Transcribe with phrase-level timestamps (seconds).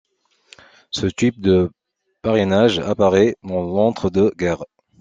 [0.89, 1.69] Ce type de
[2.23, 4.65] parrainage apparaît dans l’entre-deux guerres.